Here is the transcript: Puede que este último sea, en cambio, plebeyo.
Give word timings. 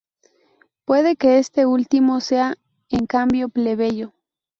Puede 0.83 1.15
que 1.15 1.37
este 1.37 1.67
último 1.67 2.21
sea, 2.21 2.57
en 2.89 3.05
cambio, 3.05 3.49
plebeyo. 3.49 4.13